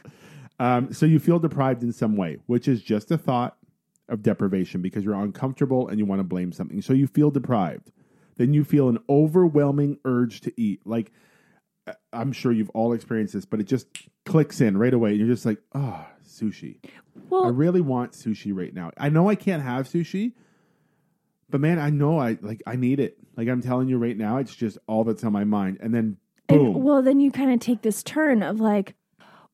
[0.60, 3.58] Um, so you feel deprived in some way, which is just a thought
[4.10, 6.82] of deprivation because you're uncomfortable and you want to blame something.
[6.84, 7.92] So you feel deprived.
[8.38, 10.82] Then you feel an overwhelming urge to eat.
[10.86, 11.12] Like
[12.12, 13.88] I'm sure you've all experienced this, but it just
[14.26, 15.12] clicks in right away.
[15.12, 16.78] And you're just like, oh, sushi.
[17.32, 18.92] I really want sushi right now.
[18.98, 20.34] I know I can't have sushi,
[21.50, 23.18] but man, I know I like I need it.
[23.36, 25.78] Like I'm telling you right now, it's just all that's on my mind.
[25.82, 26.18] And then
[26.48, 26.68] boom.
[26.68, 28.96] and, well, then you kind of take this turn of like,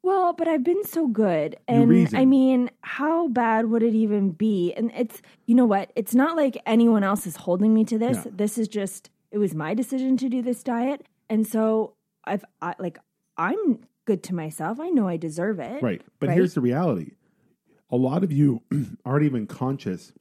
[0.01, 1.57] well, but I've been so good.
[1.67, 2.09] And.
[2.15, 4.73] I mean, how bad would it even be?
[4.73, 5.91] And it's, you know what?
[5.95, 8.17] It's not like anyone else is holding me to this.
[8.25, 8.31] Yeah.
[8.33, 11.05] This is just, it was my decision to do this diet.
[11.29, 12.99] And so I've, I, like,
[13.37, 14.79] I'm good to myself.
[14.79, 15.81] I know I deserve it.
[15.83, 16.01] Right.
[16.19, 16.35] But Right?
[16.35, 17.11] here's the reality
[17.91, 18.61] a lot of you
[19.05, 20.13] aren't even conscious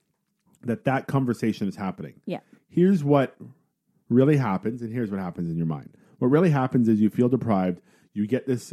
[0.63, 2.15] that that conversation is happening.
[2.25, 2.41] Yeah.
[2.69, 3.37] Here's what
[4.09, 5.91] really happens, and here's what happens in your mind.
[6.19, 7.81] What really happens is you feel deprived,
[8.15, 8.73] you get this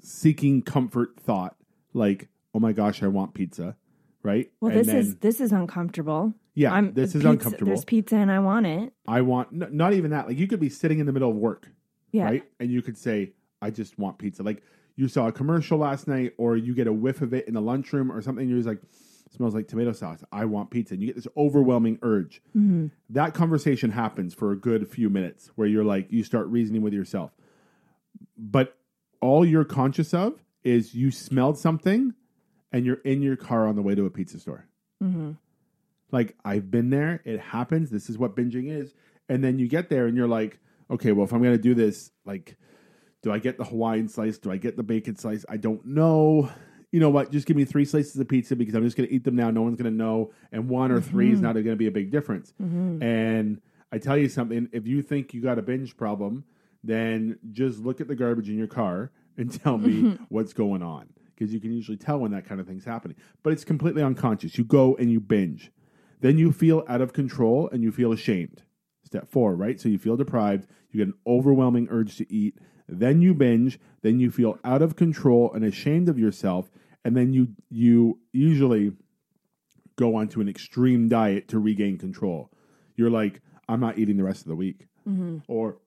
[0.00, 1.56] seeking comfort thought
[1.94, 3.76] like, oh my gosh, I want pizza.
[4.22, 4.50] Right.
[4.60, 6.34] Well, And this then, is, this is uncomfortable.
[6.54, 7.70] yeah, I'm, this uh, is pizza- uncomfortable.
[7.70, 8.92] There's pizza and I want it.
[9.06, 10.26] I want, n- not even that.
[10.26, 11.68] Like you could be sitting in the middle of work
[12.16, 12.24] Yeah.
[12.24, 12.44] right?
[12.60, 14.42] And you could say, I just want pizza.
[14.42, 14.62] Like
[14.96, 17.60] you saw a commercial last night, or you get a whiff of it in the
[17.60, 18.80] lunchroom or something, you're just like,
[19.30, 20.22] smells like tomato sauce.
[20.32, 20.94] I want pizza.
[20.94, 22.40] And you get this overwhelming urge.
[22.56, 22.86] Mm-hmm.
[23.10, 26.94] That conversation happens for a good few minutes where you're like, you start reasoning with
[26.94, 27.32] yourself.
[28.38, 28.76] But
[29.20, 32.14] all you're conscious of is you smelled something
[32.72, 34.66] and you're in your car on the way to a pizza store.
[35.02, 35.32] Mm-hmm.
[36.12, 37.20] Like I've been there.
[37.24, 37.90] It happens.
[37.90, 38.94] This is what binging is.
[39.28, 41.74] And then you get there and you're like, okay, well, if I'm going to do
[41.74, 42.56] this, like,
[43.22, 44.38] do I get the Hawaiian slice?
[44.38, 45.44] Do I get the bacon slice?
[45.48, 46.50] I don't know.
[46.92, 49.14] you know what, just give me three slices of pizza because I'm just going to
[49.14, 49.50] eat them now.
[49.50, 50.32] No one's going to know.
[50.52, 51.46] And one or three is mm-hmm.
[51.46, 52.54] not going to be a big difference.
[52.62, 53.02] Mm-hmm.
[53.02, 53.60] And
[53.92, 56.44] I tell you something, if you think you got a binge problem,
[56.84, 60.24] then just look at the garbage in your car and tell me mm-hmm.
[60.28, 61.08] what's going on.
[61.34, 63.16] Because you can usually tell when that kind of thing's happening.
[63.42, 64.56] But it's completely unconscious.
[64.56, 65.70] You go and you binge.
[66.20, 68.62] Then you feel out of control and you feel ashamed.
[69.06, 69.80] Step four, right?
[69.80, 74.18] So you feel deprived, you get an overwhelming urge to eat, then you binge, then
[74.18, 76.70] you feel out of control and ashamed of yourself,
[77.04, 78.92] and then you you usually
[79.94, 82.50] go onto an extreme diet to regain control.
[82.96, 85.38] You're like, I'm not eating the rest of the week, mm-hmm.
[85.46, 85.78] or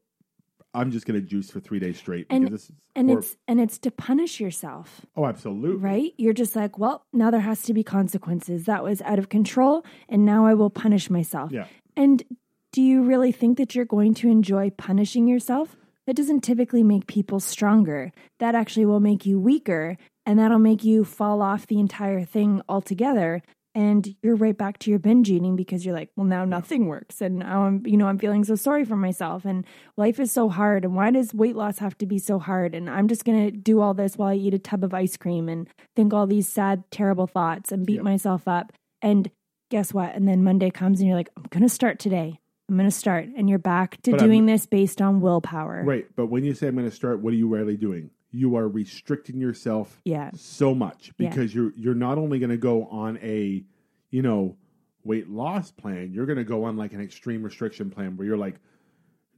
[0.74, 2.26] I'm just going to juice for three days straight.
[2.30, 5.06] And- because this is, And or- it's and it's to punish yourself.
[5.18, 6.14] oh, absolutely, right?
[6.18, 8.64] You're just like, well, now there has to be consequences.
[8.64, 11.52] That was out of control, and now I will punish myself.
[11.52, 11.66] Yeah.
[11.98, 12.24] And
[12.72, 15.76] do you really think that you're going to enjoy punishing yourself?
[16.06, 18.12] That doesn't typically make people stronger.
[18.40, 22.62] That actually will make you weaker, and that'll make you fall off the entire thing
[22.70, 23.42] altogether.
[23.76, 27.22] And you're right back to your binge eating because you're like, well, now nothing works.
[27.22, 29.46] And now I'm, you know, I'm feeling so sorry for myself.
[29.46, 29.64] And
[29.96, 30.84] life is so hard.
[30.86, 32.74] And why does weight loss have to be so hard?
[32.74, 35.18] And I'm just going to do all this while I eat a tub of ice
[35.18, 38.04] cream and think all these sad, terrible thoughts and beat Yep.
[38.04, 38.74] myself up.
[39.04, 39.30] And
[39.70, 40.16] guess what?
[40.16, 42.40] And then Monday comes and you're like, I'm going to start today.
[42.70, 43.28] I'm going to start.
[43.36, 45.84] And you're back to But I'm- doing this based on willpower.
[45.86, 46.06] Right.
[46.16, 48.12] But when you say I'm going to start, what are you really doing?
[48.32, 50.30] You are restricting yourself Yeah.
[50.36, 51.30] so much Yeah.
[51.30, 53.64] because you're you're not only going to go on a,
[54.12, 54.56] you know,
[55.04, 58.38] weight loss plan, you're going to go on like an extreme restriction plan where you're
[58.38, 58.60] like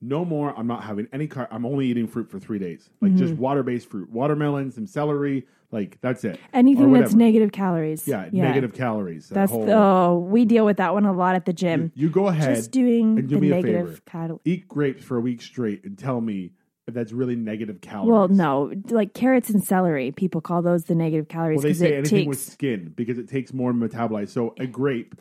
[0.01, 2.89] no more I'm not having any car I'm only eating fruit for 3 days.
[3.01, 3.41] Like just Mm-hmm.
[3.41, 6.39] water-based fruit, watermelon, some celery, like that's it.
[6.53, 8.07] Anything that's negative calories.
[8.07, 9.29] Yeah, negative calories.
[9.29, 11.91] that That's whole- the, oh, we deal with that one a lot at the gym.
[11.95, 14.01] you go ahead Just doing and do the me a negative favor.
[14.05, 14.41] calories.
[14.45, 16.51] eat grapes for a week straight and tell me
[16.87, 18.09] if that's really negative calories.
[18.11, 21.93] Well, no, like carrots and celery, people call those the negative calories Well, they say
[21.93, 22.51] it anything with takes.
[22.53, 24.29] skin because it takes more to metabolize.
[24.29, 25.15] So a grape,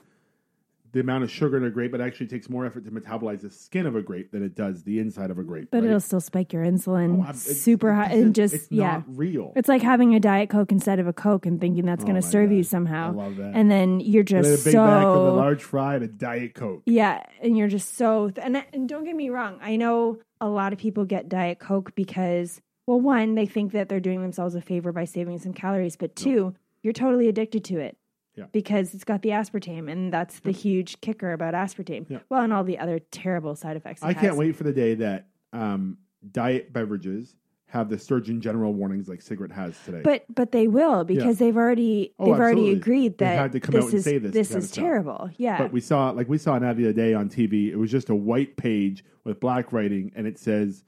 [0.93, 3.51] the amount of sugar in a grape, it actually takes more effort to metabolize the
[3.51, 5.69] skin of a grape than it does the inside of a grape.
[5.71, 5.87] But right?
[5.87, 8.93] it'll still spike your insulin Oh, super high and just it's yeah.
[8.99, 9.53] not real.
[9.57, 12.21] It's like having a diet coke instead of a coke and thinking that's going Oh
[12.21, 13.09] to my serve you somehow.
[13.13, 13.53] I love that.
[13.55, 16.09] And then you're And then a just Big Mac with a large fry and a
[16.09, 16.83] diet coke.
[16.87, 19.59] yeah, and you're just so and and don't get me wrong.
[19.63, 23.89] I know a lot of people get diet coke because well, one, they think that
[23.89, 27.79] they're doing themselves a favor by saving some calories, but two, you're totally addicted to
[27.79, 27.97] it.
[28.41, 28.47] Yeah.
[28.53, 32.07] Because it's got the aspartame, and that's the huge kicker about aspartame.
[32.09, 32.19] Yeah.
[32.31, 34.03] Well, and all the other terrible side effects.
[34.03, 35.99] it I can't wait for the day that um,
[36.33, 40.01] diet beverages have the Surgeon General warnings like cigarette has today.
[40.03, 43.75] But but they will because they've already Oh, they've already agreed that had to come
[43.75, 45.31] this is this this is terrible.
[45.37, 45.59] Yeah.
[45.59, 47.71] But we saw, like we saw an ad the other day on TV.
[47.71, 50.83] It was just a white page with black writing, and it says,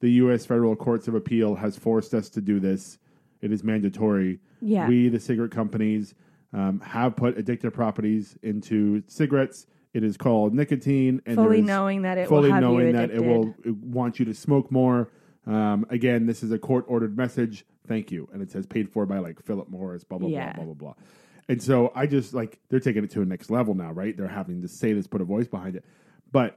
[0.00, 0.44] "The U.S.
[0.44, 2.98] Federal Courts of Appeal has forced us to do this.
[3.40, 4.38] It is mandatory.
[4.60, 4.86] Yeah.
[4.86, 6.14] We, the cigarette companies,
[6.52, 9.66] um, have put addictive properties into cigarettes.
[9.92, 13.24] It is called nicotine, and fully knowing that it will fully have knowing that it
[13.24, 15.10] will want you to smoke more.
[15.46, 17.64] Um, again, this is a court ordered message.
[17.88, 20.04] Thank you, and it says paid for by like Philip Morris.
[20.04, 20.52] Blah blah Yeah.
[20.52, 21.04] blah blah blah blah.
[21.48, 24.16] And so I just like they're taking it to a next level now, right?
[24.16, 25.84] They're having to say this, put a voice behind it.
[26.30, 26.56] But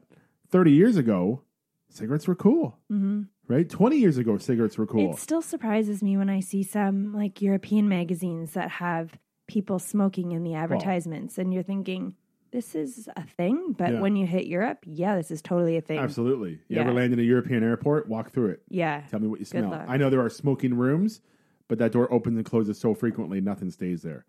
[0.51, 1.41] 30 years ago,
[1.89, 3.23] cigarettes were cool, mm-hmm.
[3.47, 3.67] right?
[3.67, 5.13] 20 years ago, cigarettes were cool.
[5.13, 9.17] It still surprises me when I see some like European magazines that have
[9.53, 12.15] people smoking in the advertisements, and you're thinking,
[12.51, 13.73] this is a thing.
[13.77, 14.01] But Yeah.
[14.01, 15.99] when you hit Europe, yeah, this is totally a thing.
[15.99, 16.51] Absolutely.
[16.67, 16.81] You Yeah.
[16.81, 18.07] ever land in a European airport?
[18.09, 18.63] Walk through it.
[18.69, 19.01] Yeah.
[19.09, 19.73] Tell me what you smell.
[19.87, 21.21] I know there are smoking rooms,
[21.67, 24.25] but that door opens and closes so frequently, nothing stays there.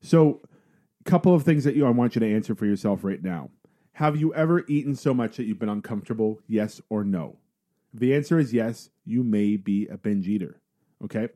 [0.00, 0.40] So,
[1.00, 3.50] a couple of things that you I want you to answer for yourself right now.
[3.92, 6.40] Have you ever eaten so much that you've been uncomfortable?
[6.46, 7.38] Yes or no?
[7.92, 10.60] If the answer is yes, you may be a binge eater.
[11.02, 11.28] Okay.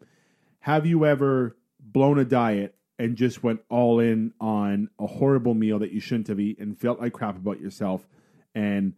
[0.60, 5.80] Have you ever blown a diet and just went all in on a horrible meal
[5.80, 8.06] that you shouldn't have eaten, felt like crap about yourself,
[8.54, 8.92] and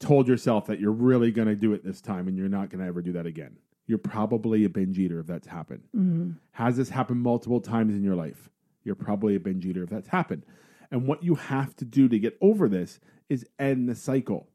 [0.00, 2.80] told yourself that you're really going to do it this time and you're not going
[2.80, 3.58] to ever do that again?
[3.86, 5.82] You're probably a binge eater if that's happened.
[5.94, 6.30] Mm-hmm.
[6.52, 8.48] Has this happened multiple times in your life?
[8.82, 10.46] You're probably a binge eater if that's happened.
[10.90, 12.98] And what you have to do to get over this
[13.28, 14.48] is end the cycle.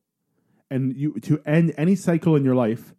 [0.72, 2.96] And you to end any cycle in your life,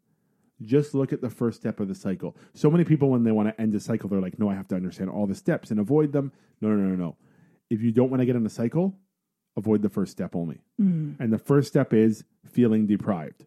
[0.62, 2.37] just look at the first step of the cycle.
[2.55, 4.68] So many people, when they want to end a cycle, they're like, no, I have
[4.68, 6.33] to understand all the steps and avoid them.
[6.61, 7.16] No, no, no, no, no.
[7.71, 8.97] If you don't want to get in the cycle,
[9.57, 10.61] avoid the first step only.
[10.81, 11.21] Mm.
[11.21, 13.44] And the first step is feeling deprived.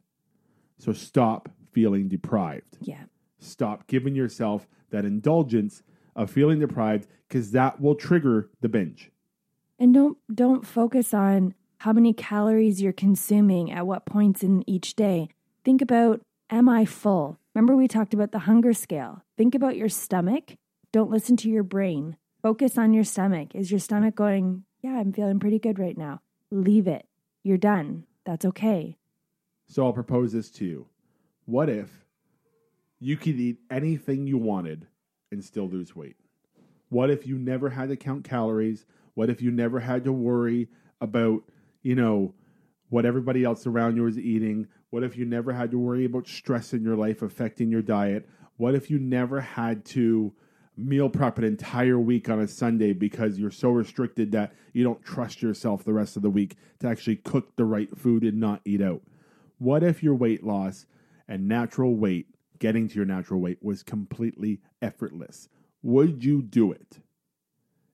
[0.78, 2.78] So stop feeling deprived.
[2.82, 3.04] Yeah.
[3.40, 5.84] Stop giving yourself that indulgence
[6.16, 9.12] of feeling deprived because that will trigger the binge.
[9.80, 14.96] And don't don't focus on how many calories you're consuming at what points in each
[14.96, 15.30] day.
[15.64, 16.22] Think about
[16.52, 17.40] am I full?
[17.56, 19.24] Remember we talked about the hunger scale.
[19.38, 20.58] Think about your stomach
[20.92, 22.18] Don't listen to your brain.
[22.42, 23.56] Focus on your stomach.
[23.56, 26.20] Is your stomach going, yeah, I'm feeling pretty good right now?
[26.52, 27.08] Leave it.
[27.44, 28.06] You're done.
[28.26, 28.98] That's okay.
[29.68, 30.88] So I'll propose this to you.
[31.46, 31.90] What if
[33.00, 34.88] you could eat anything you wanted
[35.32, 36.18] and still lose weight?
[36.90, 38.86] What if you never had to count calories?
[39.14, 40.68] What if you never had to worry
[41.00, 41.44] about,
[41.84, 42.34] you know,
[42.92, 44.68] what everybody else around you is eating?
[44.90, 48.28] What if you never had to worry about stress in your life affecting your diet?
[48.58, 50.34] What if you never had to
[50.76, 55.02] meal prep an entire week on a Sunday because you're so restricted that you don't
[55.06, 58.60] trust yourself the rest of the week to actually cook the right food and not
[58.66, 59.02] eat out?
[59.58, 60.86] What if your weight loss
[61.30, 62.28] and natural weight,
[62.60, 65.48] getting to your natural weight, was completely effortless?
[65.82, 67.00] Would you do it?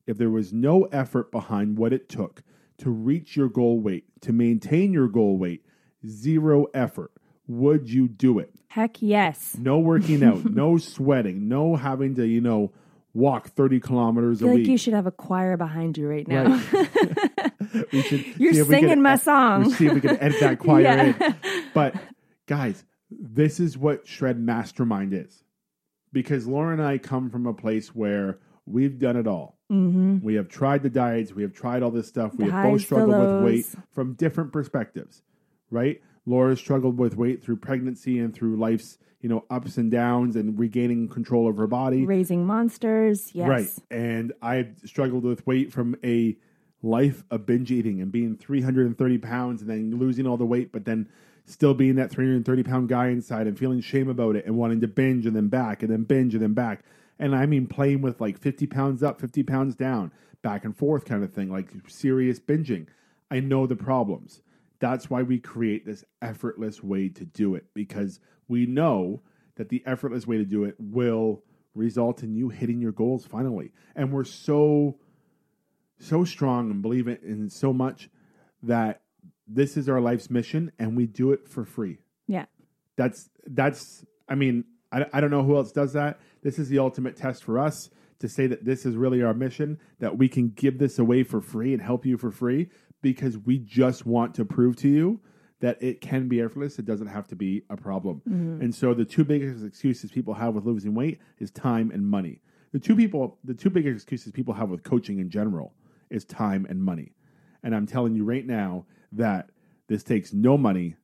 [0.08, 2.42] If there was no effort behind what it took
[2.80, 5.64] to reach your goal weight, to maintain your goal weight,
[6.06, 7.12] zero effort,
[7.48, 8.54] would you do it?
[8.70, 9.56] Heck yes.
[9.60, 12.72] No working out, no sweating, no having to, you know,
[13.14, 14.68] walk 30 kilometers I feel a like week.
[14.68, 16.62] you should have a choir behind you right now.
[17.92, 19.62] we should You're we singing my song.
[19.64, 21.14] we'll see if we can edit that choir Yeah.
[21.30, 21.36] in.
[21.74, 21.96] But
[22.46, 25.44] guys, this is what Shred Mastermind is.
[26.14, 29.57] Because Laura and I come from a place where we've done it all.
[29.70, 32.34] Hmm We have tried the diets, we have tried all this stuff.
[32.36, 35.22] We The have both struggled with weight from different perspectives,
[35.70, 36.02] right?
[36.26, 40.60] Laura struggled with weight through pregnancy and through life's, you know, ups and downs and
[40.60, 42.06] regaining control of her body.
[42.06, 43.34] Raising monsters.
[43.34, 43.48] Yes.
[43.48, 43.70] Right.
[43.90, 46.38] And I struggled with weight from a
[46.84, 50.86] life of binge eating and being 330 pounds and then losing all the weight, but
[50.86, 51.08] then
[51.46, 54.88] still being that 330 pound guy inside and feeling shame about it and wanting to
[54.88, 56.84] binge and then back and then binge and then back.
[57.20, 61.06] And I mean, playing with like 50 pounds up, 50 pounds down, back and forth
[61.06, 62.88] kind of thing, like serious binging.
[63.30, 64.42] I know the problems.
[64.80, 69.22] That's why we create this effortless way to do it because we know
[69.56, 73.72] that the effortless way to do it will result in you hitting your goals finally.
[73.96, 74.98] And we're so
[76.00, 78.10] so strong and believe it in so much
[78.62, 79.02] that
[79.48, 81.98] this is our life's mission and we do it for free.
[82.28, 82.46] Yeah.
[82.96, 86.20] That's that's I mean, I, I don't know who else does that.
[86.44, 89.80] This is the ultimate test for us to say that this is really our mission,
[90.00, 92.70] that we can give this away for free and help you for free
[93.02, 95.20] because we just want to prove to you
[95.60, 96.78] that it can be effortless.
[96.80, 98.22] It doesn't have to be a problem.
[98.28, 98.62] Mm-hmm.
[98.62, 102.42] And so the two biggest excuses people have with losing weight is time and money.
[102.74, 105.74] The two people the two biggest excuses people have with coaching in general
[106.10, 107.14] is time and money.
[107.64, 109.50] And I'm telling you right now that
[109.88, 110.96] this takes no money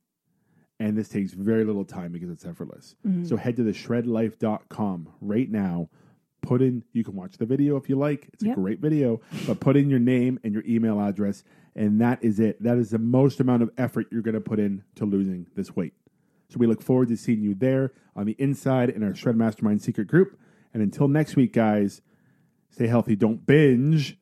[0.84, 2.96] and this takes very little time because it's effortless.
[3.08, 3.24] Mm-hmm.
[3.24, 5.90] So head to the shredlife.com right now.
[6.42, 8.30] Put in, you can watch the video if you like.
[8.34, 8.58] It's Yep.
[8.58, 12.38] a great video, but put in your name and your email address, and that is
[12.38, 12.62] it.
[12.62, 15.74] That is the most amount of effort you're going to put in to losing this
[15.74, 15.94] weight.
[16.50, 19.82] So we look forward to seeing you there on the inside in our Shred Mastermind
[19.82, 20.38] secret group.
[20.74, 22.02] And until next week, guys,
[22.72, 24.18] stay healthy, don't binge,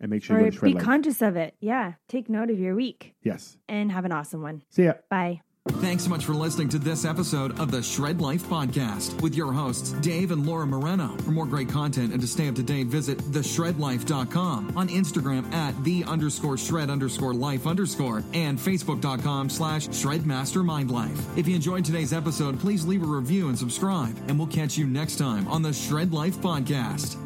[0.00, 0.82] and make sure you go to Shred be Life.
[0.82, 1.54] conscious of it.
[1.60, 1.92] Yeah.
[2.08, 3.56] Take note of your week yes.
[3.68, 4.64] and have an awesome one.
[4.70, 4.94] See ya.
[5.08, 5.40] Bye.
[5.68, 9.50] Thanks so much for listening to this episode of the Shred Life Podcast with your
[9.50, 11.16] hosts, Dave and Laura Moreno.
[11.24, 15.72] For more great content and to stay up to date, visit theshredlife.com on Instagram at
[15.82, 21.38] the underscore shred underscore life underscore and facebook.com slash shredmastermindlife.
[21.38, 24.86] If you enjoyed today's episode, please leave a review and subscribe, and we'll catch you
[24.86, 27.16] next time on the Shred Life Podcast.